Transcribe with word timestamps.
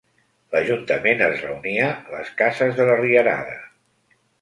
L'ajuntament 0.55 1.21
es 1.27 1.45
reunia 1.47 1.91
les 2.17 2.35
cases 2.43 2.77
de 2.83 2.91
la 2.91 2.99
Rierada. 3.07 3.59